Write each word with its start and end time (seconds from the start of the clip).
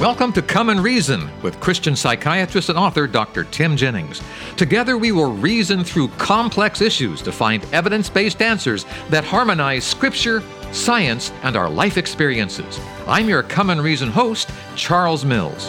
Welcome 0.00 0.32
to 0.32 0.40
Come 0.40 0.70
and 0.70 0.82
Reason 0.82 1.28
with 1.42 1.60
Christian 1.60 1.94
psychiatrist 1.94 2.70
and 2.70 2.78
author 2.78 3.06
Dr. 3.06 3.44
Tim 3.44 3.76
Jennings. 3.76 4.22
Together, 4.56 4.96
we 4.96 5.12
will 5.12 5.30
reason 5.30 5.84
through 5.84 6.08
complex 6.16 6.80
issues 6.80 7.20
to 7.20 7.30
find 7.30 7.62
evidence 7.74 8.08
based 8.08 8.40
answers 8.40 8.86
that 9.10 9.24
harmonize 9.24 9.84
Scripture, 9.84 10.42
science, 10.72 11.32
and 11.42 11.54
our 11.54 11.68
life 11.68 11.98
experiences. 11.98 12.80
I'm 13.06 13.28
your 13.28 13.42
Come 13.42 13.68
and 13.68 13.82
Reason 13.82 14.08
host, 14.08 14.48
Charles 14.74 15.26
Mills. 15.26 15.68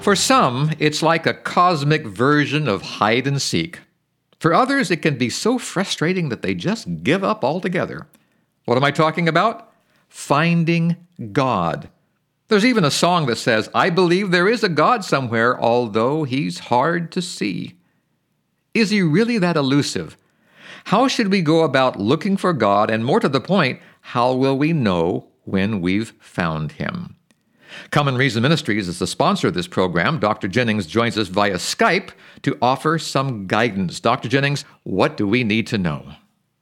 For 0.00 0.14
some, 0.14 0.70
it's 0.78 1.02
like 1.02 1.26
a 1.26 1.34
cosmic 1.34 2.06
version 2.06 2.68
of 2.68 2.82
hide 2.82 3.26
and 3.26 3.42
seek. 3.42 3.80
For 4.38 4.54
others, 4.54 4.92
it 4.92 5.02
can 5.02 5.18
be 5.18 5.30
so 5.30 5.58
frustrating 5.58 6.28
that 6.28 6.42
they 6.42 6.54
just 6.54 7.02
give 7.02 7.24
up 7.24 7.42
altogether. 7.42 8.06
What 8.66 8.76
am 8.76 8.84
I 8.84 8.92
talking 8.92 9.26
about? 9.26 9.72
Finding 10.08 11.08
God. 11.32 11.88
There's 12.52 12.66
even 12.66 12.84
a 12.84 12.90
song 12.90 13.24
that 13.26 13.38
says, 13.38 13.70
I 13.74 13.88
believe 13.88 14.30
there 14.30 14.46
is 14.46 14.62
a 14.62 14.68
God 14.68 15.06
somewhere, 15.06 15.58
although 15.58 16.24
he's 16.24 16.58
hard 16.58 17.10
to 17.12 17.22
see. 17.22 17.78
Is 18.74 18.90
he 18.90 19.00
really 19.00 19.38
that 19.38 19.56
elusive? 19.56 20.18
How 20.84 21.08
should 21.08 21.30
we 21.30 21.40
go 21.40 21.62
about 21.62 21.98
looking 21.98 22.36
for 22.36 22.52
God? 22.52 22.90
And 22.90 23.06
more 23.06 23.20
to 23.20 23.28
the 23.30 23.40
point, 23.40 23.80
how 24.02 24.34
will 24.34 24.58
we 24.58 24.74
know 24.74 25.28
when 25.44 25.80
we've 25.80 26.12
found 26.20 26.72
him? 26.72 27.16
Come 27.90 28.06
and 28.06 28.18
Reason 28.18 28.42
Ministries 28.42 28.86
is 28.86 28.98
the 28.98 29.06
sponsor 29.06 29.48
of 29.48 29.54
this 29.54 29.66
program. 29.66 30.18
Dr. 30.18 30.46
Jennings 30.46 30.86
joins 30.86 31.16
us 31.16 31.28
via 31.28 31.54
Skype 31.54 32.10
to 32.42 32.58
offer 32.60 32.98
some 32.98 33.46
guidance. 33.46 33.98
Dr. 33.98 34.28
Jennings, 34.28 34.66
what 34.82 35.16
do 35.16 35.26
we 35.26 35.42
need 35.42 35.66
to 35.68 35.78
know? 35.78 36.04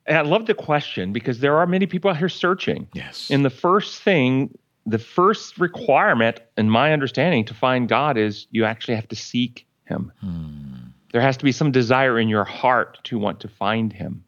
I 0.09 0.21
love 0.21 0.47
the 0.47 0.55
question 0.55 1.13
because 1.13 1.41
there 1.41 1.57
are 1.57 1.67
many 1.67 1.87
people 1.87 2.13
out 2.13 2.17
here 2.17 2.29
searching. 2.29 2.87
Yes. 2.95 3.29
And 3.29 3.45
the 3.45 3.51
first 3.51 4.03
thing 4.03 4.57
the 4.91 4.99
first 4.99 5.59
requirement, 5.59 6.41
in 6.57 6.69
my 6.69 6.93
understanding, 6.93 7.45
to 7.47 7.55
find 7.55 7.89
God 7.89 8.17
is 8.17 8.47
you 8.51 8.65
actually 8.65 8.95
have 8.95 9.09
to 9.09 9.17
seek 9.17 9.67
Him. 9.85 10.13
Hmm. 10.21 10.75
There 11.13 11.21
has 11.21 11.37
to 11.39 11.45
be 11.45 11.53
some 11.53 11.73
desire 11.73 12.19
in 12.19 12.29
your 12.29 12.45
heart 12.45 12.99
to 13.05 13.19
want 13.19 13.41
to 13.41 13.49
find 13.49 13.93
Him. 13.93 14.25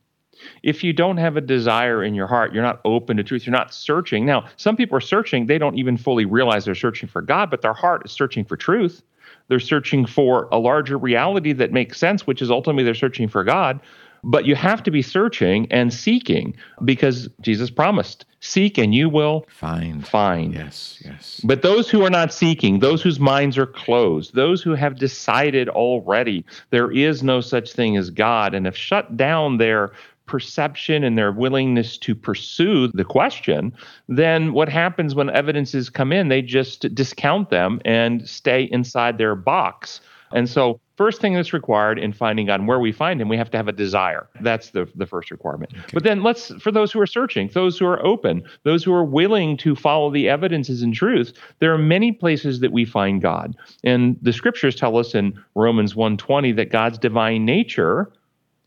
If 0.62 0.83
you 0.83 0.92
don't 0.92 1.19
have 1.19 1.37
a 1.37 1.41
desire 1.41 2.03
in 2.03 2.14
your 2.14 2.27
heart, 2.27 2.53
you're 2.53 2.64
not 2.64 2.81
open 2.84 3.17
to 3.17 3.22
truth, 3.22 3.47
you're 3.47 3.53
not 3.53 3.72
searching. 3.72 4.27
Now, 4.27 4.48
some 4.56 4.77
people 4.77 4.97
are 4.97 5.00
searching, 5.00 5.47
they 5.47 5.59
don't 5.59 5.78
even 5.78 5.97
fully 5.97 6.25
realize 6.25 6.65
they're 6.65 6.75
searching 6.75 7.09
for 7.09 7.22
God, 7.22 7.50
but 7.50 7.62
their 7.62 7.75
heart 7.75 8.03
is 8.05 8.12
searching 8.12 8.44
for 8.44 8.56
truth. 8.56 9.03
They're 9.48 9.61
searching 9.61 10.06
for 10.06 10.48
a 10.50 10.59
larger 10.59 10.98
reality 10.98 11.53
that 11.53 11.72
makes 11.72 11.98
sense, 11.98 12.27
which 12.27 12.42
is 12.42 12.50
ultimately 12.50 12.84
they're 12.84 12.94
searching 12.94 13.28
for 13.28 13.44
God. 13.44 13.81
But 14.25 14.47
you 14.47 14.55
have 14.55 14.83
to 14.84 14.91
be 14.91 15.03
searching 15.03 15.67
and 15.70 15.92
seeking 15.92 16.56
because 16.84 17.28
Jesus 17.41 17.70
promised, 17.70 18.25
seek 18.41 18.78
and 18.78 18.95
you 18.95 19.09
will 19.09 19.47
find. 19.48 20.06
Find. 20.06 20.55
Yes, 20.55 21.03
yes. 21.05 21.41
But 21.42 21.62
those 21.62 21.91
who 21.91 22.05
are 22.05 22.11
not 22.11 22.33
seeking, 22.33 22.78
those 22.78 23.03
whose 23.03 23.19
minds 23.19 23.59
are 23.59 23.67
closed, 23.67 24.34
those 24.34 24.62
who 24.62 24.75
have 24.75 24.97
decided 24.97 25.69
already 25.69 26.45
there 26.70 26.93
is 26.93 27.23
no 27.23 27.41
such 27.41 27.73
thing 27.73 27.97
as 27.97 28.11
God 28.11 28.55
and 28.55 28.67
have 28.67 28.77
shut 28.77 29.17
down 29.17 29.59
their 29.59 29.93
perception 30.27 31.05
and 31.05 31.19
their 31.19 31.33
willingness 31.33 31.98
to 31.98 32.15
pursue 32.15 32.89
the 32.89 33.05
question, 33.05 33.73
then 34.09 34.53
what 34.53 34.69
happens 34.69 35.15
when 35.15 35.28
evidences 35.31 35.91
come 35.91 36.12
in, 36.12 36.28
they 36.28 36.43
just 36.43 36.95
discount 36.95 37.50
them 37.50 37.81
and 37.84 38.28
stay 38.28 38.62
inside 38.62 39.19
their 39.19 39.34
box. 39.34 40.00
And 40.33 40.48
so 40.48 40.81
first 41.03 41.20
thing 41.20 41.34
that's 41.34 41.53
required 41.53 41.98
in 41.98 42.12
finding 42.12 42.47
God 42.47 42.61
and 42.61 42.69
where 42.69 42.78
we 42.78 42.92
find 42.92 43.20
him, 43.20 43.28
we 43.28 43.36
have 43.36 43.50
to 43.50 43.56
have 43.56 43.67
a 43.67 43.72
desire. 43.72 44.28
That's 44.41 44.70
the, 44.70 44.89
the 44.95 45.05
first 45.05 45.33
requirement. 45.33 45.72
Okay. 45.72 45.91
But 45.94 46.05
then 46.05 46.22
let's, 46.22 46.55
for 46.62 46.70
those 46.70 46.92
who 46.92 47.00
are 47.00 47.09
searching, 47.09 47.48
those 47.48 47.77
who 47.77 47.86
are 47.86 48.00
open, 48.06 48.44
those 48.62 48.84
who 48.84 48.92
are 48.92 49.05
willing 49.05 49.56
to 49.56 49.75
follow 49.75 50.12
the 50.12 50.28
evidences 50.28 50.81
and 50.81 50.94
truth, 50.94 51.33
there 51.59 51.75
are 51.75 51.78
many 51.97 52.12
places 52.12 52.61
that 52.61 52.70
we 52.70 52.84
find 52.84 53.20
God. 53.20 53.56
And 53.83 54.17
the 54.22 54.33
scriptures 54.33 54.77
tell 54.77 54.97
us 54.97 55.12
in 55.12 55.36
Romans 55.56 55.94
1.20 55.94 56.55
that 56.55 56.70
God's 56.70 56.98
divine 56.98 57.44
nature 57.44 58.12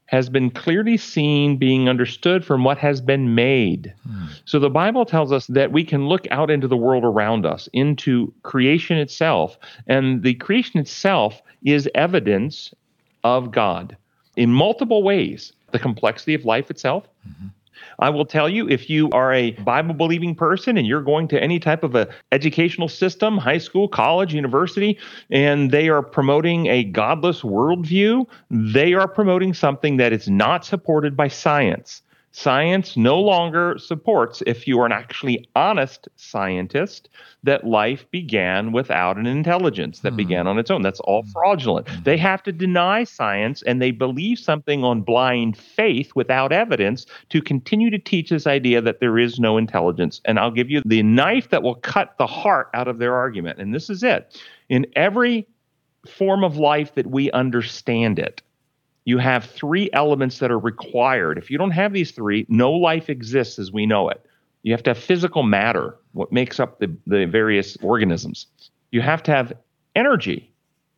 has 0.08 0.30
been 0.30 0.52
clearly 0.52 0.98
seen 0.98 1.58
being 1.58 1.90
understood 1.90 2.46
from 2.46 2.64
what 2.64 2.78
has 2.78 3.02
been 3.02 3.34
made. 3.34 3.94
Hmm. 4.08 4.26
So 4.46 4.60
the 4.60 4.70
Bible 4.70 5.06
tells 5.06 5.32
us 5.32 5.48
that 5.48 5.72
we 5.72 5.84
can 5.84 6.08
look 6.08 6.28
out 6.30 6.52
into 6.52 6.68
the 6.68 6.78
world 6.78 7.04
around 7.04 7.46
us, 7.46 7.68
into 7.74 8.34
creation 8.44 8.98
itself, 8.98 9.58
and 9.88 10.22
the 10.22 10.36
creation 10.36 10.80
itself 10.80 11.42
is 11.64 11.90
evidence 11.96 12.74
of 13.24 13.52
God 13.52 13.98
in 14.36 14.52
multiple 14.52 15.02
ways. 15.04 15.54
The 15.72 15.80
complexity 15.80 16.34
of 16.36 16.46
life 16.46 16.70
itself. 16.70 17.10
Mm-hmm. 17.28 17.48
I 18.00 18.10
will 18.10 18.26
tell 18.26 18.50
you 18.50 18.68
if 18.70 18.90
you 18.90 19.10
are 19.12 19.34
a 19.34 19.52
Bible 19.52 19.94
believing 19.94 20.36
person 20.36 20.78
and 20.78 20.86
you're 20.86 21.02
going 21.02 21.28
to 21.30 21.42
any 21.42 21.60
type 21.60 21.84
of 21.84 21.96
a 21.96 22.08
educational 22.32 22.88
system, 22.88 23.38
high 23.38 23.58
school, 23.58 23.88
college, 23.88 24.34
university, 24.34 24.98
and 25.30 25.72
they 25.72 25.90
are 25.90 26.02
promoting 26.02 26.68
a 26.68 26.84
godless 26.84 27.42
worldview, 27.42 28.26
they 28.50 28.94
are 28.94 29.08
promoting 29.08 29.54
something 29.54 29.98
that 29.98 30.14
is 30.14 30.30
not 30.30 30.66
supported 30.66 31.16
by 31.16 31.28
science. 31.28 32.02
Science 32.38 32.98
no 32.98 33.18
longer 33.18 33.78
supports, 33.78 34.44
if 34.46 34.68
you 34.68 34.78
are 34.82 34.86
an 34.86 34.92
actually 34.92 35.48
honest 35.56 36.10
scientist, 36.18 37.08
that 37.44 37.66
life 37.66 38.06
began 38.12 38.74
without 38.74 39.16
an 39.16 39.26
intelligence 39.26 40.02
that 40.02 40.12
mm. 40.12 40.18
began 40.18 40.46
on 40.46 40.60
its 40.60 40.70
own. 40.70 40.82
That's 40.82 41.00
all 41.00 41.22
hmm. 41.22 41.30
fraudulent. 41.30 41.88
Mm. 41.88 42.04
They 42.04 42.18
have 42.18 42.44
to 42.44 42.52
deny 42.52 43.06
science 43.06 43.62
and 43.62 43.82
they 43.82 43.92
believe 43.92 44.38
something 44.38 44.84
on 44.84 45.02
blind 45.02 45.56
faith 45.56 46.12
without 46.14 46.52
evidence 46.52 47.06
to 47.30 47.42
continue 47.42 47.90
to 47.90 47.98
teach 47.98 48.32
this 48.32 48.46
idea 48.46 48.82
that 48.82 49.00
there 49.00 49.18
is 49.18 49.40
no 49.40 49.58
intelligence. 49.58 50.20
And 50.26 50.38
I'll 50.38 50.52
give 50.52 50.70
you 50.70 50.82
the 50.86 51.04
knife 51.04 51.52
that 51.52 51.64
will 51.64 51.76
cut 51.76 52.18
the 52.18 52.28
heart 52.28 52.68
out 52.74 52.90
of 52.90 52.98
their 52.98 53.16
argument. 53.16 53.60
And 53.60 53.74
this 53.74 53.90
is 53.90 54.04
it. 54.04 54.42
In 54.68 54.86
every 54.98 55.48
form 56.06 56.44
of 56.44 56.58
life 56.58 56.96
that 56.96 57.08
we 57.08 57.32
understand 57.32 58.20
it, 58.20 58.42
you 59.06 59.20
have 59.20 59.46
three 59.46 59.90
elements 59.94 60.40
that 60.40 60.52
are 60.52 60.60
required. 60.60 61.38
If 61.38 61.50
you 61.50 61.58
don't 61.58 61.72
have 61.72 61.94
these 61.94 62.12
three, 62.12 62.46
no 62.50 62.72
life 62.72 63.10
exists 63.10 63.60
as 63.60 63.72
we 63.72 63.86
know 63.86 64.10
it. 64.10 64.26
You 64.64 64.74
have 64.74 64.84
to 64.84 64.90
have 64.92 64.98
physical 64.98 65.44
matter, 65.44 65.96
what 66.14 66.32
makes 66.32 66.60
up 66.60 66.80
the, 66.80 66.92
the 67.06 67.26
various 67.26 67.78
organisms. 67.84 68.48
You 68.92 69.02
have 69.02 69.22
to 69.24 69.32
have 69.32 69.54
energy. 69.96 70.52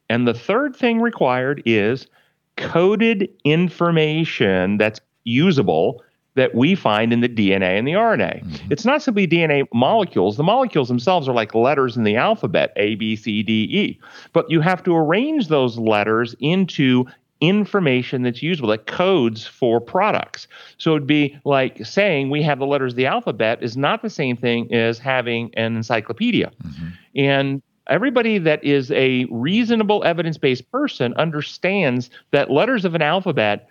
And 0.10 0.26
the 0.26 0.34
third 0.34 0.74
thing 0.74 1.02
required 1.02 1.62
is 1.66 2.08
coded 2.56 3.30
information 3.44 4.78
that's 4.78 5.02
usable 5.26 6.02
that 6.36 6.56
we 6.56 6.76
find 6.76 7.12
in 7.12 7.20
the 7.20 7.28
DNA 7.28 7.78
and 7.78 7.88
the 7.88 7.94
RNA. 7.94 8.44
Mm-hmm. 8.44 8.72
It's 8.72 8.86
not 8.86 9.02
simply 9.02 9.28
DNA 9.28 9.66
molecules. 9.74 10.38
The 10.38 10.44
molecules 10.44 10.88
themselves 10.88 11.28
are 11.28 11.34
like 11.34 11.54
letters 11.56 11.98
in 11.98 12.04
the 12.04 12.16
alphabet 12.16 12.72
A, 12.78 12.96
B, 12.96 13.16
C, 13.16 13.44
D, 13.44 13.64
E. 13.64 14.00
But 14.34 14.50
you 14.50 14.62
have 14.62 14.84
to 14.84 14.96
arrange 14.96 15.48
those 15.48 15.78
letters 15.78 16.36
into 16.40 17.06
information 17.40 18.24
that's 18.24 18.42
usable 18.42 18.70
that 18.70 18.88
codes 18.88 19.46
for 19.46 19.80
products. 19.80 20.48
So 20.78 20.96
it'd 20.96 21.08
be 21.08 21.38
like 21.46 21.86
saying 21.86 22.30
we 22.30 22.42
have 22.44 22.60
the 22.60 22.66
letters 22.66 22.94
of 22.94 22.98
the 22.98 23.06
alphabet 23.06 23.62
is 23.62 23.78
not 23.78 24.02
the 24.02 24.10
same 24.10 24.36
thing 24.36 24.74
as 24.74 24.98
having 24.98 25.52
an 25.56 25.76
encyclopedia. 25.76 26.52
Mm-hmm. 26.64 26.88
And 27.16 27.62
everybody 27.88 28.38
that 28.40 28.64
is 28.64 28.92
a 28.92 29.26
reasonable 29.30 30.04
evidence-based 30.04 30.72
person 30.72 31.14
understands 31.16 32.10
that 32.32 32.50
letters 32.50 32.86
of 32.86 32.96
an 32.96 33.02
alphabet 33.02 33.70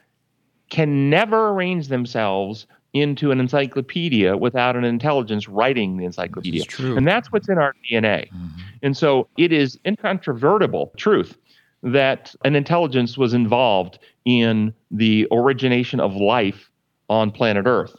can 0.70 1.10
never 1.10 1.48
arrange 1.48 1.88
themselves 1.88 2.66
into 2.92 3.30
an 3.30 3.40
encyclopedia 3.40 4.36
without 4.36 4.74
an 4.74 4.84
intelligence 4.84 5.48
writing 5.48 5.96
the 5.98 6.04
encyclopedia. 6.04 6.64
And 6.96 7.06
that's 7.06 7.30
what's 7.30 7.48
in 7.48 7.58
our 7.58 7.74
DNA. 7.90 8.28
Mm-hmm. 8.28 8.60
And 8.82 8.96
so 8.96 9.28
it 9.36 9.52
is 9.52 9.78
incontrovertible 9.84 10.92
truth 10.96 11.36
that 11.86 12.34
an 12.44 12.56
intelligence 12.56 13.16
was 13.16 13.32
involved 13.32 13.98
in 14.24 14.74
the 14.90 15.26
origination 15.30 16.00
of 16.00 16.14
life 16.16 16.70
on 17.08 17.30
planet 17.30 17.66
Earth. 17.66 17.96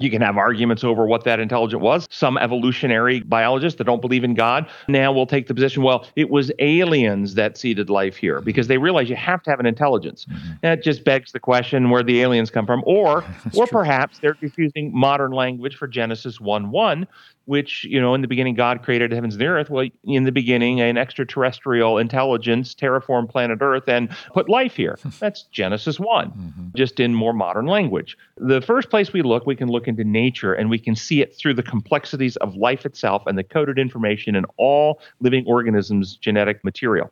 You 0.00 0.10
can 0.10 0.22
have 0.22 0.36
arguments 0.36 0.84
over 0.84 1.06
what 1.06 1.24
that 1.24 1.40
intelligent 1.40 1.82
was. 1.82 2.06
Some 2.10 2.38
evolutionary 2.38 3.20
biologists 3.20 3.78
that 3.78 3.84
don't 3.84 4.00
believe 4.00 4.22
in 4.22 4.34
God 4.34 4.68
now 4.86 5.12
will 5.12 5.26
take 5.26 5.48
the 5.48 5.54
position, 5.54 5.82
well, 5.82 6.06
it 6.14 6.30
was 6.30 6.52
aliens 6.60 7.34
that 7.34 7.58
seeded 7.58 7.90
life 7.90 8.16
here 8.16 8.40
because 8.40 8.68
they 8.68 8.78
realize 8.78 9.10
you 9.10 9.16
have 9.16 9.42
to 9.42 9.50
have 9.50 9.58
an 9.58 9.66
intelligence. 9.66 10.24
Mm-hmm. 10.26 10.52
That 10.62 10.84
just 10.84 11.04
begs 11.04 11.32
the 11.32 11.40
question 11.40 11.90
where 11.90 12.04
the 12.04 12.20
aliens 12.22 12.50
come 12.50 12.64
from. 12.64 12.82
Or 12.86 13.18
or 13.56 13.66
true. 13.66 13.66
perhaps 13.66 14.20
they're 14.20 14.34
just 14.34 14.56
using 14.56 14.96
modern 14.96 15.32
language 15.32 15.76
for 15.76 15.88
Genesis 15.88 16.40
1 16.40 16.70
1, 16.70 17.06
which, 17.48 17.84
you 17.84 17.98
know, 17.98 18.14
in 18.14 18.20
the 18.20 18.28
beginning, 18.28 18.54
God 18.54 18.82
created 18.82 19.10
heavens 19.10 19.34
and 19.34 19.40
the 19.40 19.46
earth. 19.46 19.70
Well, 19.70 19.88
in 20.04 20.24
the 20.24 20.32
beginning, 20.32 20.82
an 20.82 20.98
extraterrestrial 20.98 21.96
intelligence 21.96 22.74
terraformed 22.74 23.30
planet 23.30 23.60
Earth 23.62 23.88
and 23.88 24.10
put 24.34 24.50
life 24.50 24.76
here. 24.76 24.98
That's 25.18 25.44
Genesis 25.44 25.98
one 25.98 26.30
mm-hmm. 26.30 26.68
just 26.76 27.00
in 27.00 27.14
more 27.14 27.32
modern 27.32 27.64
language. 27.64 28.18
The 28.36 28.60
first 28.60 28.90
place 28.90 29.14
we 29.14 29.22
look, 29.22 29.46
we 29.46 29.56
can 29.56 29.68
look 29.68 29.88
into 29.88 30.04
nature 30.04 30.52
and 30.52 30.68
we 30.68 30.78
can 30.78 30.94
see 30.94 31.22
it 31.22 31.34
through 31.38 31.54
the 31.54 31.62
complexities 31.62 32.36
of 32.36 32.54
life 32.54 32.84
itself 32.84 33.22
and 33.26 33.38
the 33.38 33.44
coded 33.44 33.78
information 33.78 34.36
in 34.36 34.44
all 34.58 35.00
living 35.20 35.44
organisms' 35.46 36.16
genetic 36.16 36.62
material. 36.62 37.10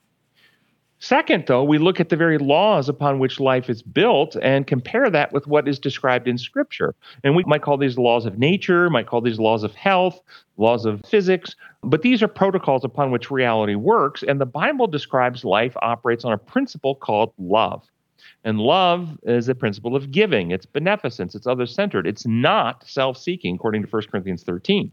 Second, 0.99 1.45
though, 1.47 1.63
we 1.63 1.77
look 1.77 2.01
at 2.01 2.09
the 2.09 2.17
very 2.17 2.39
laws 2.39 2.89
upon 2.89 3.19
which 3.19 3.39
life 3.39 3.69
is 3.69 3.83
built 3.83 4.35
and 4.41 4.67
compare 4.67 5.11
that 5.11 5.31
with 5.31 5.47
what 5.47 5.69
is 5.69 5.79
described 5.79 6.27
in 6.27 6.39
Scripture. 6.39 6.95
And 7.23 7.37
we 7.37 7.45
might 7.47 7.61
call 7.61 7.77
these 7.77 7.99
laws 7.99 8.25
of 8.25 8.39
nature, 8.39 8.89
might 8.89 9.07
call 9.07 9.21
these 9.21 9.39
laws 9.39 9.63
of 9.63 9.75
health, 9.75 10.21
laws 10.57 10.87
of 10.87 11.03
physics, 11.05 11.55
but 11.83 12.01
these 12.01 12.23
are 12.23 12.29
protocols 12.29 12.83
upon 12.83 13.11
which 13.11 13.31
reality 13.31 13.75
works. 13.75 14.23
And 14.23 14.41
the 14.41 14.47
Bible 14.47 14.87
describes 14.87 15.45
life 15.45 15.77
operates 15.83 16.25
on 16.25 16.33
a 16.33 16.39
principle 16.39 16.95
called 16.95 17.35
love. 17.39 17.87
And 18.45 18.59
love 18.59 19.19
is 19.25 19.49
a 19.49 19.55
principle 19.55 19.97
of 19.97 20.11
giving, 20.11 20.51
it's 20.51 20.67
beneficence, 20.67 21.35
it's 21.35 21.47
other 21.47 21.67
centered, 21.67 22.07
it's 22.07 22.27
not 22.27 22.89
self 22.89 23.19
seeking, 23.19 23.57
according 23.57 23.83
to 23.83 23.89
1 23.89 24.05
Corinthians 24.11 24.45
13. 24.45 24.93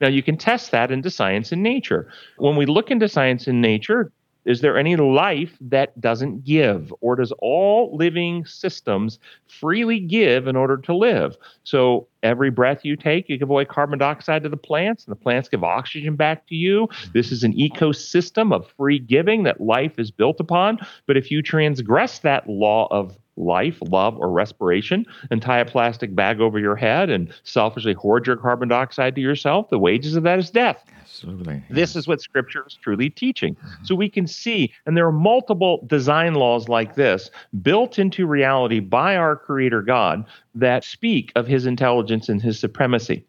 Now, 0.00 0.08
you 0.08 0.22
can 0.22 0.36
test 0.36 0.70
that 0.70 0.90
into 0.90 1.10
science 1.10 1.52
and 1.52 1.62
nature. 1.62 2.08
When 2.38 2.56
we 2.56 2.64
look 2.64 2.90
into 2.90 3.08
science 3.08 3.46
and 3.46 3.60
nature, 3.60 4.12
is 4.44 4.60
there 4.60 4.76
any 4.76 4.96
life 4.96 5.56
that 5.60 5.98
doesn't 6.00 6.44
give? 6.44 6.92
Or 7.00 7.16
does 7.16 7.32
all 7.38 7.96
living 7.96 8.44
systems 8.44 9.18
freely 9.46 10.00
give 10.00 10.46
in 10.46 10.56
order 10.56 10.76
to 10.78 10.94
live? 10.94 11.36
So 11.64 12.08
every 12.22 12.50
breath 12.50 12.84
you 12.84 12.96
take, 12.96 13.28
you 13.28 13.38
give 13.38 13.50
away 13.50 13.64
carbon 13.64 13.98
dioxide 13.98 14.42
to 14.42 14.48
the 14.48 14.56
plants, 14.56 15.04
and 15.04 15.12
the 15.12 15.20
plants 15.20 15.48
give 15.48 15.62
oxygen 15.62 16.16
back 16.16 16.46
to 16.48 16.54
you. 16.54 16.88
This 17.14 17.30
is 17.30 17.44
an 17.44 17.52
ecosystem 17.52 18.52
of 18.52 18.70
free 18.76 18.98
giving 18.98 19.44
that 19.44 19.60
life 19.60 19.98
is 19.98 20.10
built 20.10 20.40
upon. 20.40 20.78
But 21.06 21.16
if 21.16 21.30
you 21.30 21.42
transgress 21.42 22.18
that 22.20 22.48
law 22.48 22.88
of 22.90 23.16
life, 23.36 23.78
love, 23.80 24.16
or 24.18 24.30
respiration 24.30 25.06
and 25.30 25.40
tie 25.40 25.58
a 25.58 25.64
plastic 25.64 26.14
bag 26.14 26.40
over 26.40 26.58
your 26.58 26.76
head 26.76 27.10
and 27.10 27.32
selfishly 27.44 27.94
hoard 27.94 28.26
your 28.26 28.36
carbon 28.36 28.68
dioxide 28.68 29.14
to 29.14 29.20
yourself, 29.20 29.70
the 29.70 29.78
wages 29.78 30.16
of 30.16 30.22
that 30.22 30.38
is 30.38 30.50
death. 30.50 30.84
Absolutely. 31.00 31.62
This 31.70 31.94
is 31.96 32.08
what 32.08 32.20
scripture 32.20 32.64
is 32.66 32.74
truly 32.74 33.10
teaching. 33.10 33.54
Mm-hmm. 33.54 33.84
So 33.84 33.94
we 33.94 34.08
can 34.08 34.26
see, 34.26 34.72
and 34.86 34.96
there 34.96 35.06
are 35.06 35.12
multiple 35.12 35.84
design 35.86 36.34
laws 36.34 36.68
like 36.68 36.94
this 36.94 37.30
built 37.62 37.98
into 37.98 38.26
reality 38.26 38.80
by 38.80 39.16
our 39.16 39.36
Creator 39.36 39.82
God 39.82 40.24
that 40.54 40.84
speak 40.84 41.32
of 41.36 41.46
His 41.46 41.66
intelligence 41.66 42.28
and 42.28 42.40
His 42.40 42.58
supremacy. 42.58 43.24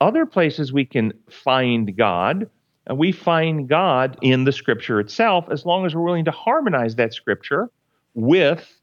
Other 0.00 0.26
places 0.26 0.72
we 0.72 0.84
can 0.84 1.12
find 1.28 1.96
God 1.96 2.48
and 2.86 2.98
we 2.98 3.12
find 3.12 3.68
God 3.68 4.18
in 4.20 4.44
the 4.44 4.52
scripture 4.52 5.00
itself 5.00 5.46
as 5.50 5.64
long 5.64 5.86
as 5.86 5.94
we're 5.94 6.02
willing 6.02 6.26
to 6.26 6.30
harmonize 6.30 6.96
that 6.96 7.14
scripture 7.14 7.70
with 8.14 8.80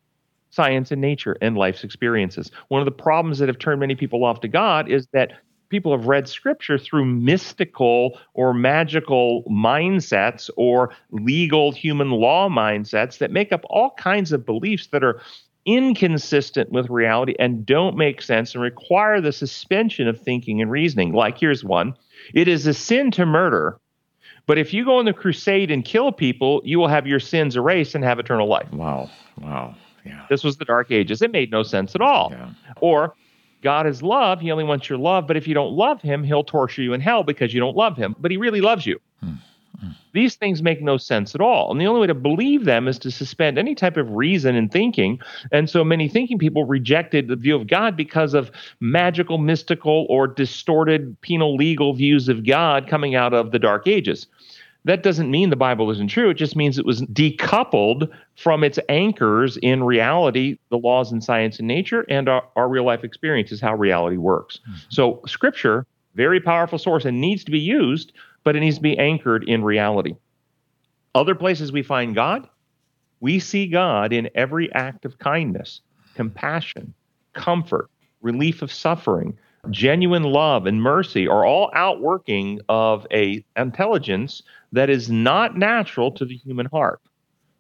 science 0.51 0.92
and 0.92 1.01
nature 1.01 1.36
and 1.42 1.57
life's 1.57 1.83
experiences. 1.83 2.51
One 2.68 2.81
of 2.81 2.86
the 2.86 2.92
problems 2.92 3.39
that 3.39 3.50
have 3.50 3.59
turned 3.59 3.80
many 3.80 3.95
people 3.95 4.24
off 4.24 4.42
to 4.42 4.48
God 4.48 4.89
is 4.89 5.07
that 5.13 5.31
people 5.69 5.98
have 5.98 6.06
read 6.06 6.27
scripture 6.27 6.77
through 6.77 7.06
mystical 7.06 8.19
or 8.33 8.53
magical 8.53 9.44
mindsets 9.50 10.50
or 10.57 10.94
legal 11.09 11.71
human 11.71 12.12
law 12.12 12.50
mindsets 12.50 13.18
that 13.18 13.31
make 13.31 13.51
up 13.51 13.62
all 13.69 13.92
kinds 13.98 14.31
of 14.31 14.45
beliefs 14.45 14.88
that 14.88 15.03
are 15.03 15.21
inconsistent 15.65 16.71
with 16.71 16.89
reality 16.89 17.36
and 17.39 17.65
don't 17.65 17.95
make 17.95 18.21
sense 18.21 18.54
and 18.54 18.63
require 18.63 19.21
the 19.21 19.31
suspension 19.31 20.07
of 20.07 20.19
thinking 20.19 20.62
and 20.62 20.69
reasoning. 20.69 21.13
Like, 21.13 21.38
here's 21.38 21.63
one 21.63 21.95
it 22.33 22.47
is 22.47 22.68
a 22.68 22.74
sin 22.74 23.09
to 23.12 23.25
murder. 23.25 23.80
But 24.47 24.57
if 24.57 24.74
you 24.74 24.83
go 24.86 24.97
on 24.97 25.06
the 25.06 25.13
crusade 25.13 25.71
and 25.71 25.86
kill 25.86 26.12
people, 26.12 26.62
you 26.65 26.80
will 26.80 26.88
have 26.88 27.06
your 27.07 27.19
sins 27.19 27.56
erased 27.56 27.95
and 27.95 28.04
have 28.04 28.19
eternal 28.19 28.47
life. 28.47 28.71
Wow. 28.74 29.09
Wow. 29.39 29.75
Yeah. 30.06 30.25
This 30.30 30.44
was 30.44 30.57
the 30.57 30.65
Dark 30.65 30.92
Ages. 30.92 31.21
It 31.21 31.31
made 31.31 31.51
no 31.51 31.63
sense 31.63 31.95
at 31.95 32.01
all. 32.01 32.30
Yeah. 32.31 32.51
Or 32.80 33.15
God 33.62 33.88
is 33.88 34.01
love. 34.01 34.42
He 34.42 34.51
only 34.51 34.63
wants 34.63 34.89
your 34.89 34.98
love. 34.98 35.27
But 35.27 35.38
if 35.38 35.48
you 35.48 35.53
don't 35.53 35.74
love 35.74 36.01
him, 36.01 36.24
he'll 36.24 36.44
torture 36.44 36.81
you 36.81 36.94
in 36.94 37.01
hell 37.01 37.24
because 37.24 37.53
you 37.53 37.59
don't 37.59 37.77
love 37.77 37.95
him. 37.95 38.15
But 38.19 38.31
he 38.31 38.38
really 38.38 38.62
loves 38.62 38.86
you. 38.86 39.00
Hmm. 39.21 39.33
Hmm. 39.80 39.92
These 40.13 40.36
things 40.36 40.62
make 40.62 40.81
no 40.81 40.98
sense 40.98 41.33
at 41.36 41.42
all. 41.42 41.71
And 41.71 41.80
the 41.80 41.88
only 41.88 42.01
way 42.01 42.07
to 42.07 42.13
believe 42.13 42.65
them 42.65 42.88
is 42.88 43.00
to 43.00 43.12
suspend 43.12 43.57
any 43.57 43.75
type 43.75 43.98
of 43.98 44.09
reason 44.12 44.56
and 44.56 44.71
thinking. 44.71 45.19
And 45.51 45.69
so 45.69 45.83
many 45.83 46.07
thinking 46.07 46.38
people 46.38 46.65
rejected 46.65 47.27
the 47.27 47.36
view 47.36 47.56
of 47.56 47.68
God 47.68 47.95
because 47.95 48.33
of 48.33 48.51
magical, 48.80 49.38
mystical, 49.38 50.06
or 50.09 50.27
distorted 50.27 51.19
penal 51.21 51.56
legal 51.56 51.94
views 51.94 52.30
of 52.30 52.45
God 52.45 52.88
coming 52.88 53.15
out 53.15 53.33
of 53.33 53.51
the 53.51 53.59
Dark 53.59 53.88
Ages. 53.88 54.27
That 54.83 55.04
doesn't 55.04 55.30
mean 55.30 55.51
the 55.51 55.56
Bible 55.56 55.92
isn't 55.92 56.07
true. 56.07 56.31
It 56.31 56.36
just 56.36 56.56
means 56.56 56.80
it 56.80 56.86
was 56.86 57.01
decoupled 57.04 58.10
from 58.36 58.63
its 58.63 58.80
anchors 58.89 59.57
in 59.57 59.83
reality, 59.83 60.57
the 60.69 60.78
laws 60.78 61.12
in 61.12 61.22
science 61.22 61.60
and 61.60 61.68
nature, 61.68 62.04
and 62.10 62.28
our, 62.28 62.44
our 62.56 62.68
real 62.68 62.83
life 62.83 63.04
experiences, 63.04 63.62
how 63.62 63.75
reality 63.75 64.18
works. 64.18 64.60
Mm-hmm. 64.60 64.78
So, 64.89 65.22
Scripture, 65.28 65.86
very 66.16 66.39
powerful 66.39 66.80
source 66.80 67.06
and 67.06 67.22
needs 67.22 67.44
to 67.44 67.51
be 67.51 67.60
used, 67.60 68.12
but 68.44 68.56
it 68.56 68.62
needs 68.62 68.78
to 68.78 68.81
be 68.81 68.98
anchored 68.98 69.44
in 69.44 69.63
reality. 69.63 70.16
Other 71.13 71.36
places 71.36 71.72
we 71.72 71.83
find 71.83 72.16
God, 72.16 72.48
we 73.19 73.39
see 73.39 73.68
God 73.68 74.12
in 74.12 74.30
every 74.33 74.72
act 74.74 75.06
of 75.06 75.19
kindness, 75.19 75.81
compassion, 76.16 76.94
comfort, 77.33 77.89
relief 78.22 78.62
of 78.62 78.72
suffering, 78.72 79.38
genuine 79.69 80.24
love 80.24 80.66
and 80.66 80.81
mercy 80.81 81.28
are 81.28 81.46
all 81.46 81.72
outworking 81.74 82.60
of 82.69 83.06
a 83.12 83.44
intelligence 83.56 84.42
that 84.72 84.90
is 84.90 85.10
not 85.10 85.58
natural 85.58 86.12
to 86.12 86.25
the 86.25 86.36
human 86.36 86.66
heart. 86.68 87.00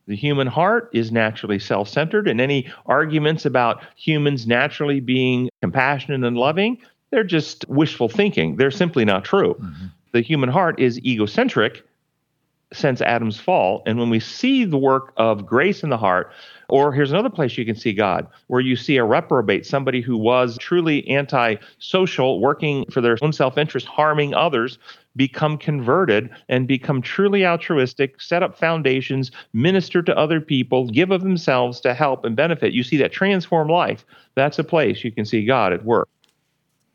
The 0.07 0.15
human 0.15 0.47
heart 0.47 0.89
is 0.93 1.11
naturally 1.11 1.59
self 1.59 1.87
centered, 1.87 2.27
and 2.27 2.41
any 2.41 2.71
arguments 2.85 3.45
about 3.45 3.83
humans 3.95 4.47
naturally 4.47 4.99
being 4.99 5.49
compassionate 5.61 6.23
and 6.23 6.37
loving, 6.37 6.79
they're 7.11 7.23
just 7.23 7.65
wishful 7.69 8.09
thinking. 8.09 8.55
They're 8.55 8.71
simply 8.71 9.05
not 9.05 9.23
true. 9.23 9.53
Mm-hmm. 9.53 9.85
The 10.13 10.21
human 10.21 10.49
heart 10.49 10.79
is 10.79 10.99
egocentric 10.99 11.83
since 12.73 13.01
Adam's 13.01 13.39
fall. 13.39 13.83
And 13.85 13.99
when 13.99 14.09
we 14.09 14.19
see 14.19 14.63
the 14.63 14.77
work 14.77 15.13
of 15.17 15.45
grace 15.45 15.83
in 15.83 15.89
the 15.89 15.97
heart, 15.97 16.31
or 16.69 16.93
here's 16.93 17.11
another 17.11 17.29
place 17.29 17.57
you 17.57 17.65
can 17.65 17.75
see 17.75 17.91
God, 17.91 18.27
where 18.47 18.61
you 18.61 18.77
see 18.77 18.95
a 18.97 19.03
reprobate, 19.03 19.65
somebody 19.65 19.99
who 19.99 20.17
was 20.17 20.57
truly 20.57 21.05
anti-social, 21.09 22.39
working 22.39 22.85
for 22.89 23.01
their 23.01 23.17
own 23.21 23.33
self-interest, 23.33 23.85
harming 23.87 24.33
others, 24.33 24.79
become 25.17 25.57
converted 25.57 26.29
and 26.47 26.69
become 26.69 27.01
truly 27.01 27.45
altruistic, 27.45 28.21
set 28.21 28.41
up 28.41 28.57
foundations, 28.57 29.31
minister 29.51 30.01
to 30.01 30.17
other 30.17 30.39
people, 30.39 30.87
give 30.87 31.11
of 31.11 31.23
themselves 31.23 31.81
to 31.81 31.93
help 31.93 32.23
and 32.23 32.37
benefit. 32.37 32.71
You 32.71 32.83
see 32.83 32.95
that 32.97 33.11
transform 33.11 33.67
life. 33.67 34.05
That's 34.35 34.59
a 34.59 34.63
place 34.63 35.03
you 35.03 35.11
can 35.11 35.25
see 35.25 35.45
God 35.45 35.73
at 35.73 35.83
work. 35.83 36.07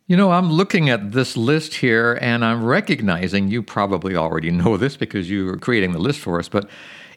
You 0.09 0.17
know, 0.17 0.31
I'm 0.31 0.53
looking 0.53 0.89
at 0.89 1.11
this 1.11 1.37
list 1.37 1.75
here 1.75 2.17
and 2.21 2.45
I'm 2.45 2.65
recognizing 2.65 3.49
you 3.49 3.61
probably 3.61 4.15
already 4.15 4.53
know 4.53 4.77
this 4.77 4.97
because 4.97 5.29
you 5.29 5.49
are 5.49 5.57
creating 5.57 5.91
the 5.91 5.99
list 5.99 6.21
for 6.21 6.39
us, 6.39 6.49
but 6.49 6.71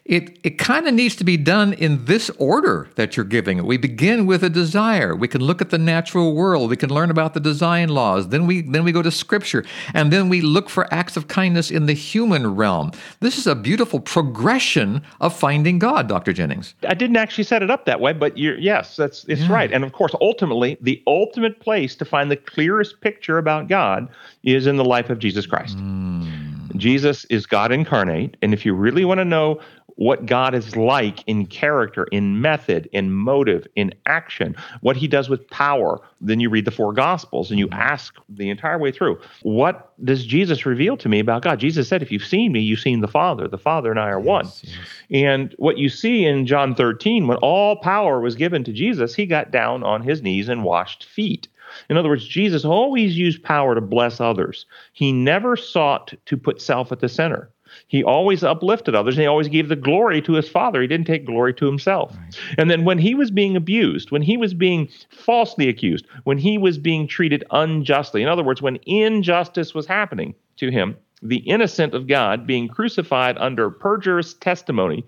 it, 0.04 0.38
it 0.42 0.58
kind 0.58 0.88
of 0.88 0.94
needs 0.94 1.14
to 1.16 1.24
be 1.24 1.36
done 1.36 1.72
in 1.74 2.04
this 2.06 2.30
order 2.38 2.88
that 2.96 3.16
you're 3.16 3.24
giving 3.24 3.58
it. 3.58 3.64
We 3.64 3.76
begin 3.76 4.26
with 4.26 4.42
a 4.42 4.50
desire. 4.50 5.14
We 5.14 5.28
can 5.28 5.42
look 5.42 5.60
at 5.60 5.70
the 5.70 5.78
natural 5.78 6.34
world. 6.34 6.70
We 6.70 6.76
can 6.76 6.90
learn 6.90 7.10
about 7.10 7.34
the 7.34 7.40
design 7.40 7.90
laws. 7.90 8.28
Then 8.28 8.46
we 8.46 8.62
then 8.62 8.84
we 8.84 8.92
go 8.92 9.02
to 9.02 9.10
scripture, 9.10 9.64
and 9.94 10.12
then 10.12 10.28
we 10.28 10.40
look 10.40 10.68
for 10.68 10.92
acts 10.92 11.16
of 11.16 11.28
kindness 11.28 11.70
in 11.70 11.86
the 11.86 11.92
human 11.92 12.56
realm. 12.56 12.92
This 13.20 13.38
is 13.38 13.46
a 13.46 13.54
beautiful 13.54 14.00
progression 14.00 15.02
of 15.20 15.36
finding 15.36 15.78
God, 15.78 16.08
Dr. 16.08 16.32
Jennings. 16.32 16.74
I 16.86 16.94
didn't 16.94 17.16
actually 17.16 17.44
set 17.44 17.62
it 17.62 17.70
up 17.70 17.84
that 17.84 18.00
way, 18.00 18.12
but 18.12 18.36
you're 18.36 18.58
yes, 18.58 18.96
that's 18.96 19.24
it's 19.28 19.42
yeah. 19.42 19.52
right. 19.52 19.72
And 19.72 19.84
of 19.84 19.92
course, 19.92 20.14
ultimately, 20.20 20.78
the 20.80 21.02
ultimate 21.06 21.60
place 21.60 21.94
to 21.96 22.04
find 22.04 22.30
the 22.30 22.36
clearest 22.36 23.00
picture 23.00 23.38
about 23.38 23.68
God 23.68 24.08
is 24.42 24.66
in 24.66 24.76
the 24.76 24.84
life 24.84 25.10
of 25.10 25.18
Jesus 25.18 25.46
Christ. 25.46 25.76
Mm. 25.76 26.39
Jesus 26.76 27.24
is 27.26 27.46
God 27.46 27.72
incarnate, 27.72 28.36
and 28.42 28.54
if 28.54 28.64
you 28.64 28.74
really 28.74 29.04
want 29.04 29.18
to 29.18 29.24
know 29.24 29.60
what 30.00 30.24
God 30.24 30.54
is 30.54 30.76
like 30.76 31.22
in 31.26 31.44
character, 31.44 32.04
in 32.04 32.40
method, 32.40 32.88
in 32.90 33.12
motive, 33.12 33.66
in 33.76 33.92
action, 34.06 34.56
what 34.80 34.96
he 34.96 35.06
does 35.06 35.28
with 35.28 35.46
power. 35.50 36.00
Then 36.22 36.40
you 36.40 36.48
read 36.48 36.64
the 36.64 36.70
four 36.70 36.94
gospels 36.94 37.50
and 37.50 37.58
you 37.58 37.66
mm-hmm. 37.66 37.80
ask 37.80 38.14
the 38.30 38.48
entire 38.48 38.78
way 38.78 38.92
through, 38.92 39.20
what 39.42 39.92
does 40.02 40.24
Jesus 40.24 40.64
reveal 40.64 40.96
to 40.96 41.10
me 41.10 41.18
about 41.18 41.42
God? 41.42 41.60
Jesus 41.60 41.86
said, 41.86 42.00
if 42.00 42.10
you've 42.10 42.24
seen 42.24 42.50
me, 42.50 42.60
you've 42.60 42.80
seen 42.80 43.00
the 43.00 43.08
Father. 43.08 43.46
The 43.46 43.58
Father 43.58 43.90
and 43.90 44.00
I 44.00 44.08
are 44.08 44.20
yes, 44.20 44.26
one. 44.26 44.44
Yes. 44.46 44.76
And 45.10 45.54
what 45.58 45.76
you 45.76 45.90
see 45.90 46.24
in 46.24 46.46
John 46.46 46.74
13, 46.74 47.26
when 47.26 47.36
all 47.38 47.76
power 47.76 48.20
was 48.20 48.36
given 48.36 48.64
to 48.64 48.72
Jesus, 48.72 49.14
he 49.14 49.26
got 49.26 49.50
down 49.50 49.82
on 49.82 50.02
his 50.02 50.22
knees 50.22 50.48
and 50.48 50.64
washed 50.64 51.04
feet. 51.04 51.46
In 51.88 51.96
other 51.96 52.08
words, 52.08 52.26
Jesus 52.26 52.64
always 52.64 53.16
used 53.16 53.42
power 53.42 53.74
to 53.74 53.80
bless 53.80 54.20
others. 54.20 54.66
He 54.92 55.12
never 55.12 55.56
sought 55.56 56.14
to 56.26 56.36
put 56.36 56.60
self 56.60 56.92
at 56.92 57.00
the 57.00 57.08
center. 57.08 57.50
He 57.86 58.02
always 58.02 58.42
uplifted 58.42 58.94
others 58.94 59.16
and 59.16 59.22
he 59.22 59.28
always 59.28 59.48
gave 59.48 59.68
the 59.68 59.76
glory 59.76 60.20
to 60.22 60.32
his 60.32 60.48
father. 60.48 60.80
He 60.80 60.88
didn't 60.88 61.06
take 61.06 61.24
glory 61.24 61.54
to 61.54 61.66
himself. 61.66 62.16
Right. 62.16 62.40
And 62.58 62.70
then 62.70 62.84
when 62.84 62.98
he 62.98 63.14
was 63.14 63.30
being 63.30 63.56
abused, 63.56 64.10
when 64.10 64.22
he 64.22 64.36
was 64.36 64.54
being 64.54 64.88
falsely 65.10 65.68
accused, 65.68 66.06
when 66.24 66.38
he 66.38 66.58
was 66.58 66.78
being 66.78 67.06
treated 67.06 67.44
unjustly, 67.50 68.22
in 68.22 68.28
other 68.28 68.42
words, 68.42 68.62
when 68.62 68.78
injustice 68.86 69.74
was 69.74 69.86
happening 69.86 70.34
to 70.56 70.70
him, 70.70 70.96
the 71.22 71.38
innocent 71.38 71.94
of 71.94 72.06
God 72.06 72.46
being 72.46 72.68
crucified 72.68 73.36
under 73.38 73.70
perjurious 73.70 74.34
testimony, 74.34 75.04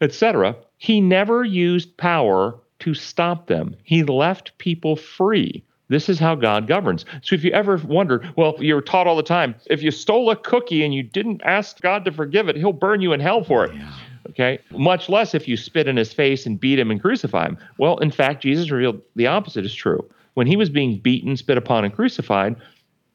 etc., 0.00 0.56
he 0.78 1.00
never 1.00 1.44
used 1.44 1.96
power 1.96 2.58
to 2.80 2.94
stop 2.94 3.46
them. 3.46 3.74
He 3.84 4.02
left 4.02 4.56
people 4.58 4.96
free. 4.96 5.64
This 5.88 6.08
is 6.08 6.18
how 6.18 6.34
God 6.34 6.66
governs. 6.66 7.04
So 7.22 7.34
if 7.34 7.44
you 7.44 7.52
ever 7.52 7.76
wondered, 7.76 8.32
well, 8.36 8.56
you're 8.58 8.80
taught 8.80 9.06
all 9.06 9.16
the 9.16 9.22
time, 9.22 9.54
if 9.66 9.82
you 9.82 9.90
stole 9.90 10.30
a 10.30 10.36
cookie 10.36 10.84
and 10.84 10.92
you 10.92 11.02
didn't 11.02 11.42
ask 11.44 11.80
God 11.80 12.04
to 12.06 12.12
forgive 12.12 12.48
it, 12.48 12.56
he'll 12.56 12.72
burn 12.72 13.00
you 13.00 13.12
in 13.12 13.20
hell 13.20 13.44
for 13.44 13.64
it. 13.64 13.74
Yeah. 13.74 13.92
Okay. 14.30 14.58
Much 14.72 15.08
less 15.08 15.34
if 15.34 15.46
you 15.46 15.56
spit 15.56 15.86
in 15.86 15.96
his 15.96 16.12
face 16.12 16.46
and 16.46 16.58
beat 16.58 16.78
him 16.78 16.90
and 16.90 17.00
crucify 17.00 17.46
him. 17.46 17.58
Well, 17.78 17.98
in 17.98 18.10
fact, 18.10 18.42
Jesus 18.42 18.70
revealed 18.70 19.00
the 19.14 19.28
opposite 19.28 19.64
is 19.64 19.74
true. 19.74 20.04
When 20.34 20.46
he 20.46 20.56
was 20.56 20.68
being 20.68 20.98
beaten, 20.98 21.36
spit 21.36 21.56
upon, 21.56 21.84
and 21.84 21.94
crucified, 21.94 22.56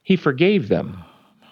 he 0.04 0.16
forgave 0.16 0.70
them. 0.70 0.98
Oh, 0.98 1.48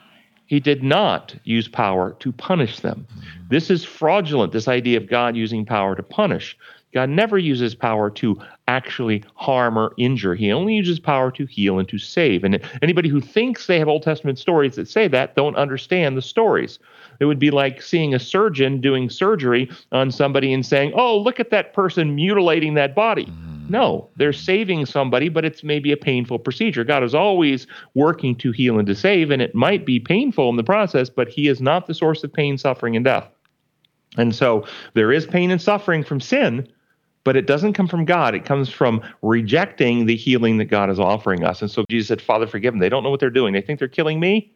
he 0.48 0.60
did 0.60 0.82
not 0.82 1.36
use 1.44 1.68
power 1.68 2.16
to 2.20 2.32
punish 2.32 2.80
them. 2.80 3.06
Mm-hmm. 3.12 3.48
This 3.50 3.70
is 3.70 3.84
fraudulent, 3.84 4.52
this 4.52 4.68
idea 4.68 4.98
of 4.98 5.08
God 5.08 5.36
using 5.36 5.66
power 5.66 5.96
to 5.96 6.02
punish. 6.02 6.58
God 6.93 7.10
never 7.10 7.38
uses 7.38 7.75
power 7.75 8.10
to 8.12 8.41
actually 8.67 9.24
harm 9.36 9.77
or 9.77 9.93
injure. 9.98 10.34
He 10.34 10.51
only 10.51 10.75
uses 10.75 11.00
power 11.00 11.31
to 11.31 11.46
heal 11.46 11.77
and 11.77 11.88
to 11.89 12.00
save. 12.00 12.43
And 12.43 12.60
anybody 12.81 13.10
who 13.10 13.22
thinks 13.22 13.67
they 13.67 13.77
have 13.77 13.88
Old 13.88 14.03
Testament 14.03 14.39
stories 14.39 14.75
that 14.75 14.88
say 14.88 15.08
that 15.08 15.36
don't 15.36 15.55
understand 15.55 16.17
the 16.17 16.22
stories. 16.22 16.79
It 17.19 17.25
would 17.25 17.39
be 17.39 17.51
like 17.51 17.81
seeing 17.81 18.15
a 18.15 18.19
surgeon 18.19 18.81
doing 18.81 19.10
surgery 19.10 19.69
on 19.91 20.10
somebody 20.10 20.51
and 20.51 20.65
saying, 20.65 20.93
oh, 20.96 21.17
look 21.17 21.39
at 21.39 21.51
that 21.51 21.74
person 21.74 22.15
mutilating 22.15 22.74
that 22.75 22.96
body. 22.96 23.25
Mm. 23.25 23.69
No, 23.69 24.10
they're 24.15 24.34
saving 24.34 24.88
somebody, 24.88 25.29
but 25.29 25.46
it's 25.46 25.63
maybe 25.63 25.91
a 25.91 25.98
painful 25.98 26.39
procedure. 26.39 26.84
God 26.84 27.03
is 27.03 27.13
always 27.13 27.67
working 27.93 28.36
to 28.38 28.51
heal 28.51 28.79
and 28.79 28.88
to 28.88 28.96
save, 28.96 29.29
and 29.29 29.43
it 29.43 29.53
might 29.53 29.86
be 29.86 30.00
painful 30.00 30.50
in 30.50 30.55
the 30.55 30.63
process, 30.63 31.08
but 31.10 31.29
He 31.29 31.48
is 31.48 31.62
not 31.62 31.86
the 31.86 31.93
source 31.93 32.24
of 32.24 32.34
pain, 32.34 32.58
suffering, 32.58 32.96
and 32.96 33.05
death. 33.05 33.27
And 34.17 34.36
so 34.36 34.65
there 34.96 35.12
is 35.12 35.27
pain 35.27 35.51
and 35.51 35.62
suffering 35.62 36.03
from 36.03 36.19
sin, 36.19 36.67
but 37.24 37.36
it 37.36 37.48
doesn't 37.48 37.74
come 37.74 37.88
from 37.88 38.06
God. 38.06 38.36
It 38.36 38.46
comes 38.46 38.70
from 38.70 39.02
rejecting 39.22 40.06
the 40.06 40.16
healing 40.16 40.58
that 40.58 40.66
God 40.66 40.90
is 40.90 41.00
offering 41.00 41.44
us. 41.44 41.62
And 41.62 41.70
so 41.70 41.84
Jesus 41.90 42.08
said, 42.08 42.22
Father, 42.22 42.48
forgive 42.48 42.74
them. 42.74 42.80
They 42.80 42.90
don't 42.90 43.04
know 43.04 43.10
what 43.10 43.20
they're 43.20 43.30
doing. 43.30 43.54
They 43.54 43.62
think 43.62 43.80
they're 43.80 43.88
killing 43.88 44.20
me. 44.20 44.52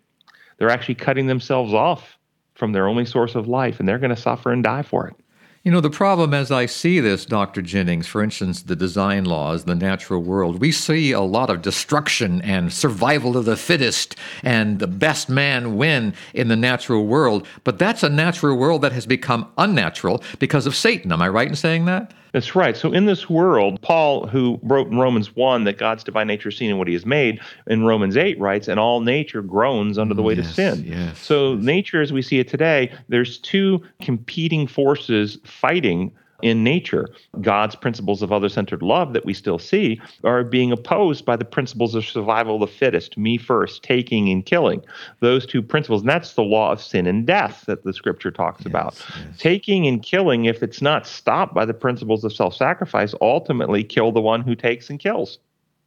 They're 0.57 0.69
actually 0.69 0.95
cutting 0.95 1.27
themselves 1.27 1.73
off 1.73 2.17
from 2.55 2.71
their 2.71 2.87
only 2.87 3.05
source 3.05 3.35
of 3.35 3.47
life, 3.47 3.79
and 3.79 3.89
they're 3.89 3.99
going 3.99 4.15
to 4.15 4.21
suffer 4.21 4.51
and 4.51 4.63
die 4.63 4.83
for 4.83 5.07
it. 5.07 5.15
You 5.63 5.71
know, 5.71 5.79
the 5.79 5.89
problem 5.89 6.33
as 6.33 6.51
I 6.51 6.65
see 6.65 6.99
this, 6.99 7.25
Dr. 7.25 7.61
Jennings, 7.61 8.05
for 8.05 8.21
instance, 8.21 8.63
the 8.63 8.75
design 8.75 9.23
laws, 9.23 9.63
the 9.63 9.75
natural 9.75 10.21
world, 10.21 10.59
we 10.59 10.73
see 10.73 11.13
a 11.13 11.21
lot 11.21 11.49
of 11.49 11.61
destruction 11.61 12.41
and 12.41 12.71
survival 12.71 13.37
of 13.37 13.45
the 13.45 13.55
fittest 13.55 14.17
and 14.43 14.79
the 14.79 14.87
best 14.87 15.29
man 15.29 15.77
win 15.77 16.15
in 16.33 16.49
the 16.49 16.57
natural 16.57 17.05
world. 17.07 17.47
But 17.63 17.79
that's 17.79 18.03
a 18.03 18.09
natural 18.09 18.57
world 18.57 18.81
that 18.81 18.91
has 18.91 19.05
become 19.05 19.49
unnatural 19.57 20.21
because 20.37 20.67
of 20.67 20.75
Satan. 20.75 21.13
Am 21.13 21.21
I 21.21 21.29
right 21.29 21.47
in 21.47 21.55
saying 21.55 21.85
that? 21.85 22.13
That's 22.33 22.55
right. 22.55 22.75
So 22.75 22.91
in 22.91 23.05
this 23.05 23.29
world, 23.29 23.79
Paul, 23.81 24.25
who 24.25 24.59
wrote 24.63 24.87
in 24.87 24.97
Romans 24.97 25.35
1 25.35 25.65
that 25.65 25.77
God's 25.77 26.03
divine 26.03 26.25
nature 26.25 26.49
is 26.49 26.57
seen 26.57 26.71
in 26.71 26.79
what 26.79 26.87
he 26.87 26.93
has 26.95 27.05
made, 27.05 27.39
in 27.67 27.85
Romans 27.85 28.17
8 28.17 28.39
writes, 28.39 28.67
and 28.67 28.79
all 28.79 29.01
nature 29.01 29.43
groans 29.43 29.99
under 29.99 30.15
the 30.15 30.23
weight 30.23 30.37
yes, 30.37 30.49
of 30.49 30.55
sin. 30.55 30.83
Yes. 30.85 31.19
So 31.19 31.55
nature 31.55 32.01
as 32.01 32.11
we 32.11 32.23
see 32.23 32.39
it 32.39 32.47
today, 32.47 32.91
there's 33.07 33.37
two 33.37 33.83
competing 34.01 34.65
forces 34.65 35.37
fighting 35.45 36.11
in 36.43 36.63
nature. 36.63 37.07
God's 37.41 37.75
principles 37.75 38.21
of 38.21 38.31
other 38.31 38.49
centered 38.49 38.83
love 38.83 39.13
that 39.13 39.25
we 39.25 39.33
still 39.33 39.57
see 39.57 39.99
are 40.23 40.43
being 40.43 40.71
opposed 40.71 41.25
by 41.25 41.35
the 41.35 41.45
principles 41.45 41.95
of 41.95 42.05
survival 42.05 42.55
of 42.55 42.61
the 42.61 42.67
fittest, 42.67 43.17
me 43.17 43.37
first, 43.37 43.81
taking 43.81 44.29
and 44.29 44.45
killing. 44.45 44.83
Those 45.21 45.45
two 45.45 45.61
principles, 45.61 46.01
and 46.01 46.09
that's 46.09 46.33
the 46.33 46.43
law 46.43 46.73
of 46.73 46.81
sin 46.81 47.07
and 47.07 47.25
death 47.25 47.63
that 47.67 47.83
the 47.83 47.93
scripture 47.93 48.31
talks 48.31 48.61
yes, 48.61 48.67
about. 48.67 49.05
Yes. 49.15 49.37
Taking 49.39 49.87
and 49.87 50.03
killing, 50.03 50.45
if 50.45 50.61
it's 50.61 50.81
not 50.81 51.07
stopped 51.07 51.53
by 51.53 51.65
the 51.65 51.73
principles 51.73 52.23
of 52.23 52.33
self 52.33 52.53
sacrifice, 52.53 53.15
ultimately 53.21 53.83
kill 53.83 54.11
the 54.11 54.21
one 54.21 54.41
who 54.41 54.55
takes 54.55 54.89
and 54.89 54.99
kills. 54.99 55.39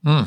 Hmm. 0.05 0.23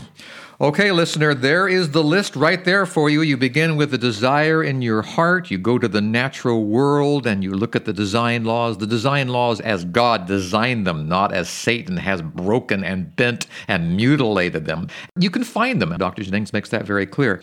Okay, 0.61 0.91
listener, 0.91 1.33
there 1.33 1.69
is 1.69 1.91
the 1.91 2.03
list 2.03 2.35
right 2.35 2.65
there 2.65 2.85
for 2.85 3.09
you. 3.09 3.21
You 3.21 3.38
begin 3.38 3.77
with 3.77 3.91
the 3.91 3.97
desire 3.97 4.61
in 4.61 4.81
your 4.81 5.01
heart. 5.01 5.49
You 5.49 5.57
go 5.57 5.79
to 5.79 5.88
the 5.88 6.01
natural 6.01 6.65
world 6.65 7.25
and 7.25 7.41
you 7.45 7.51
look 7.51 7.77
at 7.77 7.85
the 7.85 7.93
design 7.93 8.43
laws. 8.43 8.77
The 8.77 8.85
design 8.85 9.29
laws 9.29 9.61
as 9.61 9.85
God 9.85 10.27
designed 10.27 10.85
them, 10.85 11.07
not 11.07 11.33
as 11.33 11.49
Satan 11.49 11.95
has 11.95 12.21
broken 12.21 12.83
and 12.83 13.15
bent 13.15 13.47
and 13.69 13.95
mutilated 13.95 14.65
them. 14.65 14.89
You 15.17 15.29
can 15.29 15.45
find 15.45 15.81
them. 15.81 15.97
Dr. 15.97 16.23
Jennings 16.23 16.51
makes 16.51 16.67
that 16.71 16.85
very 16.85 17.05
clear. 17.05 17.41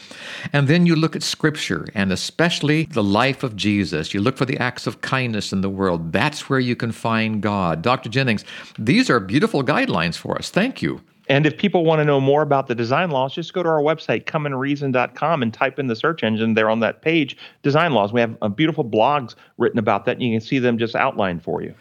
And 0.53 0.69
then 0.69 0.85
you 0.85 0.95
look 0.95 1.17
at 1.17 1.23
Scripture 1.23 1.87
and 1.95 2.13
especially 2.13 2.85
the 2.85 3.03
life 3.03 3.43
of 3.43 3.57
Jesus. 3.57 4.13
You 4.13 4.21
look 4.21 4.37
for 4.37 4.45
the 4.45 4.59
acts 4.59 4.87
of 4.87 5.01
kindness 5.01 5.55
in 5.55 5.63
the 5.63 5.71
world. 5.71 6.13
That's 6.13 6.51
where 6.51 6.61
you 6.61 6.77
can 6.77 6.93
find 6.93 7.41
God. 7.41 7.81
Dr. 7.81 8.11
Jennings, 8.11 8.45
these 8.79 9.09
are 9.09 9.21
beautiful 9.21 9.65
guidelines 9.65 10.19
for 10.19 10.37
us. 10.37 10.51
Thank 10.51 10.83
you. 10.83 11.01
And 11.29 11.47
if 11.47 11.57
people 11.57 11.85
want 11.85 12.01
to 12.01 12.05
know 12.05 12.21
more 12.21 12.43
about 12.43 12.69
the 12.69 12.75
design 12.75 13.11
laws, 13.11 13.35
just 13.35 13.53
go 13.53 13.63
to 13.63 13.69
our 13.69 13.81
website, 13.81 14.25
comeandreason.com, 14.25 15.43
and 15.43 15.53
type 15.53 15.79
in 15.79 15.89
the 15.89 15.97
search 15.97 16.23
engine 16.23 16.55
there 16.55 16.71
on 16.71 16.81
that 16.81 17.03
page, 17.03 17.37
design 17.63 17.93
laws. 17.93 18.13
We 18.13 18.21
have 18.21 18.37
uh, 18.43 18.49
beautiful 18.49 18.85
blogs 18.85 19.35
written 19.59 19.79
about 19.79 20.05
that, 20.05 20.13
and 20.13 20.23
you 20.23 20.39
can 20.39 20.47
see 20.47 20.59
them 20.59 20.79
just 20.79 20.95
outlined 20.95 21.43
for 21.43 21.63
you. 21.63 21.75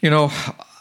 You 0.00 0.10
know, 0.10 0.30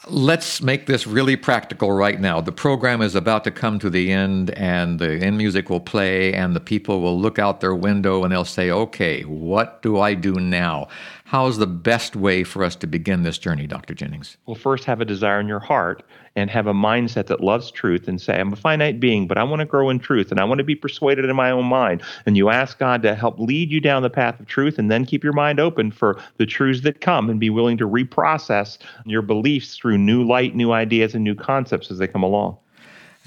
let's 0.08 0.62
make 0.62 0.86
this 0.86 1.08
really 1.08 1.36
practical 1.36 1.92
right 1.92 2.20
now. 2.20 2.42
The 2.42 2.52
program 2.52 3.02
is 3.02 3.16
about 3.16 3.44
to 3.46 3.52
come 3.52 3.80
to 3.80 3.90
the 3.90 4.12
end, 4.12 4.52
and 4.52 5.00
the 5.00 5.14
end 5.14 5.38
music 5.38 5.70
will 5.70 5.80
play, 5.80 6.34
and 6.34 6.56
the 6.56 6.60
people 6.60 7.02
will 7.02 7.20
look 7.20 7.40
out 7.40 7.60
their 7.60 7.76
window 7.76 8.24
and 8.24 8.32
they'll 8.32 8.46
say, 8.46 8.70
okay, 8.70 9.24
what 9.24 9.82
do 9.82 10.00
I 10.00 10.14
do 10.14 10.34
now? 10.34 10.88
How's 11.30 11.58
the 11.58 11.66
best 11.66 12.16
way 12.16 12.44
for 12.44 12.64
us 12.64 12.76
to 12.76 12.86
begin 12.86 13.24
this 13.24 13.40
journey, 13.40 13.66
Dr. 13.66 13.96
Jennings? 13.96 14.38
Well, 14.46 14.54
first, 14.54 14.86
have 14.86 15.02
a 15.02 15.06
desire 15.06 15.40
in 15.40 15.48
your 15.48 15.60
heart 15.60 16.04
and 16.36 16.52
have 16.52 16.68
a 16.68 16.74
mindset 16.74 17.26
that 17.28 17.42
loves 17.42 17.72
truth 17.72 18.08
and 18.08 18.22
say, 18.22 18.40
I'm 18.40 18.54
a 18.54 18.56
finite 18.56 19.00
being, 19.00 19.26
but 19.26 19.40
I 19.40 19.44
want 19.44 19.62
to 19.62 19.66
grow 19.66 19.90
in 19.90 19.98
truth 19.98 20.30
and 20.30 20.40
I 20.40 20.44
want 20.44 20.60
to 20.60 20.64
be 20.64 20.76
persuaded 20.76 21.26
in 21.26 21.36
my 21.36 21.50
own 21.50 21.66
mind. 21.66 22.04
And 22.28 22.38
you 22.38 22.52
ask 22.52 22.78
God 22.78 23.02
to 23.02 23.16
help 23.16 23.40
lead 23.40 23.72
you 23.72 23.82
down 23.82 24.04
the 24.04 24.10
path 24.12 24.40
of 24.40 24.46
truth 24.46 24.78
and 24.78 24.92
then 24.92 25.04
keep 25.04 25.24
your 25.24 25.34
mind 25.34 25.60
open 25.60 25.90
for 25.90 26.22
the 26.38 26.46
truths 26.46 26.82
that 26.82 27.02
come 27.02 27.28
and 27.28 27.40
be 27.40 27.50
willing 27.50 27.78
to 27.78 27.90
reprocess 27.90 28.78
your 29.06 29.24
beliefs 29.24 29.76
through 29.76 29.98
new 29.98 30.24
light, 30.24 30.56
new 30.56 30.74
ideas, 30.74 31.16
and 31.16 31.24
new 31.24 31.34
concepts 31.34 31.90
as 31.90 31.98
they 31.98 32.08
come 32.08 32.22
along. 32.22 32.56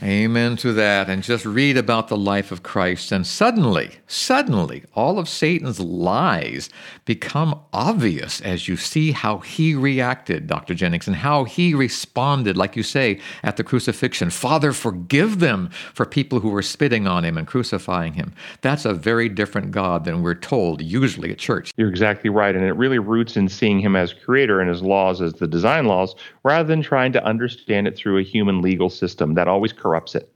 Amen 0.01 0.57
to 0.59 0.73
that. 0.75 1.11
And 1.11 1.25
just 1.25 1.45
read 1.45 1.77
about 1.77 2.07
the 2.07 2.17
life 2.17 2.53
of 2.53 2.63
Christ. 2.63 3.11
And 3.11 3.27
suddenly, 3.27 3.97
suddenly, 4.07 4.85
all 4.95 5.19
of 5.19 5.29
Satan's 5.29 5.81
lies 5.81 6.71
become 7.05 7.61
obvious 7.73 8.41
as 8.41 8.69
you 8.69 8.77
see 8.77 9.11
how 9.11 9.39
he 9.39 9.75
reacted, 9.75 10.47
Dr. 10.47 10.75
Jennings, 10.75 11.09
and 11.09 11.17
how 11.17 11.43
he 11.43 11.75
responded, 11.75 12.57
like 12.57 12.77
you 12.77 12.85
say, 12.85 13.19
at 13.43 13.57
the 13.57 13.65
crucifixion. 13.65 14.31
Father, 14.31 14.73
forgive 14.73 15.41
them 15.41 15.69
for 15.95 16.07
people 16.07 16.39
who 16.39 16.51
were 16.51 16.63
spitting 16.63 17.09
on 17.09 17.25
him 17.25 17.37
and 17.37 17.49
crucifying 17.49 18.13
him. 18.13 18.33
That's 18.61 18.85
a 18.85 18.95
very 18.95 19.29
different 19.29 19.73
God 19.73 20.05
than 20.05 20.23
we're 20.23 20.37
told 20.37 20.81
usually 20.81 21.33
at 21.33 21.39
church. 21.39 21.73
You're 21.77 21.89
exactly 21.89 22.31
right. 22.31 22.55
And 22.55 22.65
it 22.65 22.77
really 22.77 23.01
roots 23.01 23.37
in 23.37 23.49
seeing 23.49 23.81
him 23.81 23.97
as 23.97 24.15
creator 24.15 24.61
and 24.61 24.71
his 24.71 24.81
laws 24.81 25.21
as 25.21 25.33
the 25.33 25.49
design 25.49 25.87
laws, 25.87 26.15
rather 26.45 26.69
than 26.69 26.83
trying 26.83 27.13
to 27.15 27.25
understand 27.25 27.89
it 27.89 27.97
through 27.97 28.19
a 28.19 28.23
human 28.23 28.63
legal 28.63 28.91
system 28.91 29.35
that 29.35 29.49
always 29.49 29.73
corrupts 29.89 30.15
it. 30.15 30.31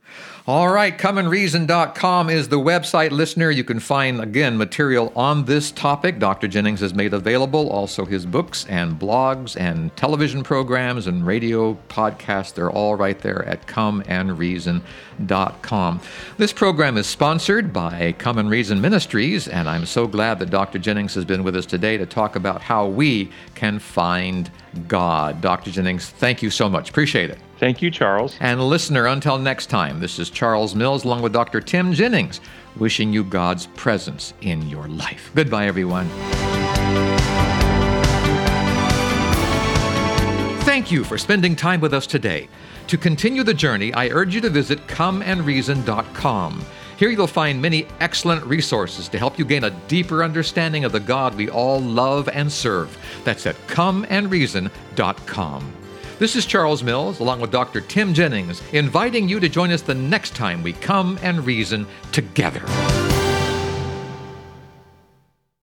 All 0.47 0.73
right, 0.73 0.97
comeandreason.com 0.99 2.31
is 2.31 2.49
the 2.49 2.59
website, 2.59 3.11
listener. 3.11 3.51
You 3.51 3.65
can 3.65 3.81
find, 3.81 4.19
again, 4.21 4.57
material 4.57 5.13
on 5.15 5.45
this 5.45 5.71
topic. 5.71 6.19
Dr. 6.19 6.49
Jennings 6.49 6.81
has 6.81 6.95
made 6.95 7.13
available 7.15 7.69
also 7.69 8.07
his 8.07 8.27
books 8.27 8.67
and 8.69 8.99
blogs 8.99 9.57
and 9.61 9.95
television 9.95 10.43
programs 10.43 11.07
and 11.07 11.25
radio 11.27 11.75
podcasts. 11.89 12.55
They're 12.55 12.73
all 12.73 12.97
right 12.97 13.21
there 13.21 13.45
at 13.45 13.67
comeandreason.com. 13.67 16.01
This 16.39 16.53
program 16.53 16.97
is 16.97 17.07
sponsored 17.07 17.73
by 17.73 18.13
Come 18.19 18.39
and 18.39 18.51
Reason 18.51 18.81
Ministries, 18.81 19.47
and 19.49 19.69
I'm 19.69 19.87
so 19.87 20.07
glad 20.07 20.39
that 20.41 20.51
Dr. 20.51 20.79
Jennings 20.79 21.15
has 21.15 21.27
been 21.27 21.45
with 21.45 21.57
us 21.57 21.67
today 21.67 21.99
to 21.99 22.07
talk 22.07 22.37
about 22.37 22.63
how 22.63 22.87
we 22.87 23.31
can 23.55 23.79
find 23.79 24.51
God. 24.89 25.41
Dr. 25.41 25.71
Jennings, 25.71 26.09
thank 26.09 26.43
you 26.43 26.51
so 26.51 26.69
much. 26.69 26.91
Appreciate 26.91 27.31
it. 27.31 27.39
Thank 27.63 27.81
you, 27.81 27.93
Charles. 27.93 28.37
And 28.41 28.61
listener, 28.61 29.07
until 29.07 29.39
next 29.39 29.67
time, 29.67 30.01
this 30.01 30.19
is 30.19 30.31
Charles 30.31 30.75
Mills 30.75 31.05
along 31.05 31.23
with 31.23 31.33
Dr. 31.33 31.61
Tim 31.61 31.93
Jennings, 31.93 32.41
wishing 32.75 33.13
you 33.13 33.23
God's 33.23 33.69
presence 33.77 34.35
in 34.41 34.69
your 34.69 34.89
life. 34.89 35.31
Goodbye, 35.37 35.69
everyone. 35.69 36.09
Thank 40.65 40.91
you 40.91 41.05
for 41.05 41.17
spending 41.17 41.55
time 41.55 41.81
with 41.81 41.95
us 41.95 42.05
today. 42.05 42.49
To 42.89 42.99
continue 42.99 43.45
the 43.45 43.55
journey, 43.55 43.95
I 43.95 44.09
urge 44.09 44.35
you 44.35 44.41
to 44.41 44.51
visit 44.51 44.85
comeandreason.com. 44.89 46.65
Here 46.97 47.11
you'll 47.11 47.29
find 47.29 47.63
many 47.63 47.87
excellent 48.01 48.45
resources 48.45 49.09
to 49.11 49.19
help 49.19 49.39
you 49.39 49.45
gain 49.45 49.63
a 49.63 49.71
deeper 49.87 50.25
understanding 50.25 50.85
of 50.85 50.91
the 50.91 50.99
God 50.99 51.37
we 51.37 51.49
all 51.49 51.81
love 51.81 52.29
and 52.29 52.51
serve. 52.51 52.99
That's 53.23 53.47
at 53.47 53.55
comeandreason.com. 53.69 55.82
This 56.19 56.37
is 56.37 56.47
Charles 56.47 56.83
Mills, 56.83 57.21
along 57.21 57.41
with 57.41 57.51
Dr. 57.51 57.81
Tim 57.81 58.15
Jennings, 58.15 58.63
inviting 58.73 59.29
you 59.29 59.41
to 59.41 59.49
join 59.49 59.73
us 59.73 59.83
the 59.83 59.95
next 59.95 60.37
time 60.37 60.63
we 60.63 60.73
come 60.73 61.19
and 61.23 61.45
reason 61.45 61.87
together. 62.13 62.63